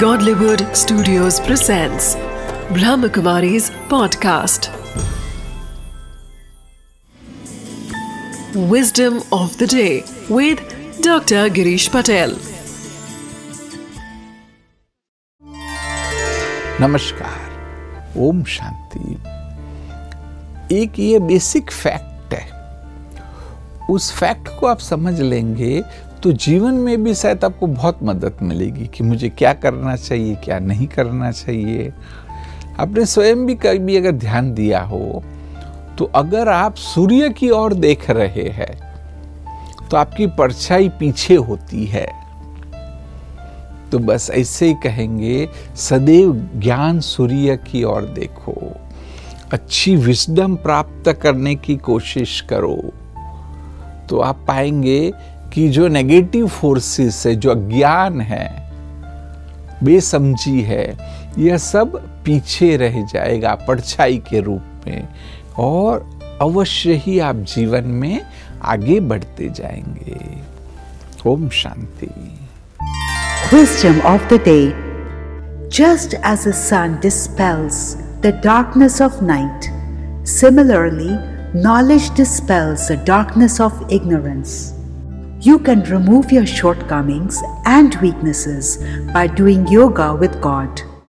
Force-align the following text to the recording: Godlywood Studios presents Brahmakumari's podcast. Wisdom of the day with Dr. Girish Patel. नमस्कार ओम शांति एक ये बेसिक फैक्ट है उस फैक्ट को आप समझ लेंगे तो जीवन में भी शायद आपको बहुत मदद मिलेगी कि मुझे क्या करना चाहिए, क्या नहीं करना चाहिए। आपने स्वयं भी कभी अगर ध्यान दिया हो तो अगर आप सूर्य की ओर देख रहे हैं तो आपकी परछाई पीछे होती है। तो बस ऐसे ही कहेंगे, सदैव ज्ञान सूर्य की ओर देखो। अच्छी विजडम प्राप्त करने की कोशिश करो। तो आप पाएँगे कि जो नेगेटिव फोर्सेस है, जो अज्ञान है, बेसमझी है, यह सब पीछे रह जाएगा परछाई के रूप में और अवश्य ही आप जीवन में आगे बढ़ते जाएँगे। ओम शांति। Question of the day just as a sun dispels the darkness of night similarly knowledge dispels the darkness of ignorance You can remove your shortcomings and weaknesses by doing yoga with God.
Godlywood 0.00 0.62
Studios 0.76 1.40
presents 1.40 2.16
Brahmakumari's 2.76 3.70
podcast. 3.92 4.66
Wisdom 8.72 9.22
of 9.32 9.56
the 9.56 9.66
day 9.66 10.04
with 10.28 10.60
Dr. 11.00 11.48
Girish 11.48 11.88
Patel. 11.90 12.36
नमस्कार 16.80 18.18
ओम 18.26 18.44
शांति 18.56 19.16
एक 20.82 20.98
ये 20.98 21.18
बेसिक 21.32 21.70
फैक्ट 21.70 22.34
है 22.34 22.44
उस 23.90 24.12
फैक्ट 24.12 24.48
को 24.60 24.66
आप 24.66 24.78
समझ 24.78 25.20
लेंगे 25.20 25.82
तो 26.22 26.32
जीवन 26.32 26.74
में 26.74 27.02
भी 27.04 27.14
शायद 27.14 27.44
आपको 27.44 27.66
बहुत 27.66 27.98
मदद 28.02 28.38
मिलेगी 28.42 28.86
कि 28.86 29.04
मुझे 29.04 29.28
क्या 29.28 29.52
करना 29.54 29.96
चाहिए, 29.96 30.34
क्या 30.34 30.58
नहीं 30.58 30.86
करना 30.86 31.30
चाहिए। 31.32 31.92
आपने 32.80 33.04
स्वयं 33.06 33.46
भी 33.46 33.54
कभी 33.54 33.96
अगर 33.96 34.12
ध्यान 34.12 34.52
दिया 34.54 34.80
हो 34.82 35.22
तो 35.98 36.04
अगर 36.14 36.48
आप 36.48 36.74
सूर्य 36.76 37.28
की 37.30 37.50
ओर 37.50 37.74
देख 37.74 38.10
रहे 38.10 38.48
हैं 38.50 38.74
तो 39.90 39.96
आपकी 39.96 40.26
परछाई 40.26 40.88
पीछे 40.88 41.34
होती 41.36 41.84
है। 41.84 42.06
तो 43.90 43.98
बस 43.98 44.30
ऐसे 44.30 44.66
ही 44.66 44.74
कहेंगे, 44.74 45.48
सदैव 45.76 46.32
ज्ञान 46.56 47.00
सूर्य 47.00 47.56
की 47.66 47.82
ओर 47.84 48.04
देखो। 48.14 48.54
अच्छी 49.52 49.94
विजडम 49.96 50.56
प्राप्त 50.56 51.12
करने 51.12 51.54
की 51.54 51.76
कोशिश 51.76 52.40
करो। 52.40 52.76
तो 54.08 54.20
आप 54.20 54.44
पाएँगे 54.48 55.12
कि 55.56 55.68
जो 55.68 55.88
नेगेटिव 55.88 56.46
फोर्सेस 56.46 57.26
है, 57.26 57.36
जो 57.36 57.50
अज्ञान 57.50 58.20
है, 58.20 58.72
बेसमझी 59.84 60.60
है, 60.62 60.96
यह 61.38 61.56
सब 61.56 61.96
पीछे 62.24 62.76
रह 62.76 63.06
जाएगा 63.06 63.54
परछाई 63.54 64.18
के 64.18 64.40
रूप 64.40 64.62
में 64.86 65.08
और 65.58 66.20
अवश्य 66.42 66.94
ही 66.94 67.18
आप 67.18 67.36
जीवन 67.36 67.84
में 67.84 68.26
आगे 68.62 69.00
बढ़ते 69.00 69.48
जाएँगे। 69.48 70.20
ओम 71.26 71.48
शांति। 71.48 72.38
Question 73.50 74.00
of 74.00 74.34
the 74.34 74.40
day 74.40 74.74
just 75.68 76.14
as 76.14 76.48
a 76.48 76.50
sun 76.50 76.98
dispels 77.02 77.96
the 77.96 78.40
darkness 78.44 79.02
of 79.02 79.24
night 79.24 79.60
similarly 80.26 81.10
knowledge 81.62 82.10
dispels 82.16 82.92
the 82.92 83.04
darkness 83.06 83.60
of 83.60 83.90
ignorance 83.90 84.75
You 85.46 85.60
can 85.60 85.84
remove 85.84 86.32
your 86.32 86.44
shortcomings 86.44 87.40
and 87.66 87.94
weaknesses 88.02 88.78
by 89.12 89.28
doing 89.28 89.64
yoga 89.68 90.12
with 90.12 90.40
God. 90.40 90.82